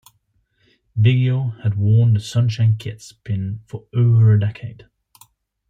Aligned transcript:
Biggio 0.99 1.61
had 1.61 1.77
worn 1.77 2.15
the 2.15 2.19
Sunshine 2.19 2.75
Kids 2.75 3.13
pin 3.23 3.59
for 3.67 3.85
over 3.93 4.33
a 4.33 4.39
decade. 4.39 4.87